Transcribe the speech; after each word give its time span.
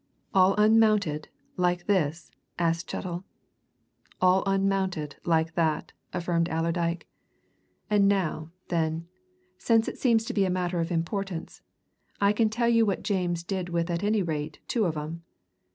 "All 0.33 0.55
unmounted 0.57 1.29
like 1.57 1.85
this?" 1.85 2.31
asked 2.57 2.89
Chettle. 2.89 3.23
"All 4.19 4.41
unmounted 4.47 5.17
like 5.25 5.53
that," 5.53 5.91
affirmed 6.11 6.49
Allerdyke. 6.49 7.07
"And 7.87 8.07
now, 8.07 8.49
then, 8.69 9.05
since 9.59 9.87
it 9.87 9.99
seems 9.99 10.25
to 10.25 10.33
be 10.33 10.43
a 10.43 10.49
matter 10.49 10.79
of 10.79 10.91
importance, 10.91 11.61
I 12.19 12.33
can 12.33 12.49
tell 12.49 12.67
you 12.67 12.83
what 12.83 13.03
James 13.03 13.43
did 13.43 13.69
with 13.69 13.91
at 13.91 14.01
any 14.03 14.23
rate 14.23 14.57
two 14.67 14.85
of 14.85 14.97
'em. 14.97 15.21